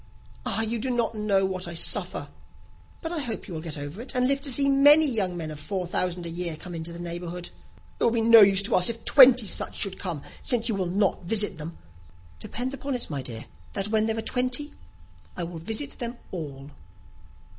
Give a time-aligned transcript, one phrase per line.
[0.47, 2.29] "Ah, you do not know what I suffer."
[3.03, 5.51] "But I hope you will get over it, and live to see many young men
[5.51, 7.51] of four thousand a year come into the neighbourhood."
[7.99, 10.87] "It will be no use to us, if twenty such should come, since you will
[10.87, 11.77] not visit them."
[12.39, 14.73] "Depend upon it, my dear, that when there are twenty,
[15.37, 16.71] I will visit them all."